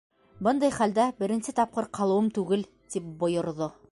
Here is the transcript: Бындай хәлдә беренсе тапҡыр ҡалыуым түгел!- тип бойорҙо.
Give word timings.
Бындай 0.45 0.71
хәлдә 0.77 1.03
беренсе 1.19 1.53
тапҡыр 1.59 1.89
ҡалыуым 1.99 2.33
түгел!- 2.39 2.67
тип 2.95 3.15
бойорҙо. 3.25 3.73